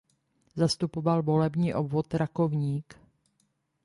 Zastupoval 0.55 1.23
volební 1.23 1.73
obvod 1.73 2.13
Rakovník. 2.13 2.97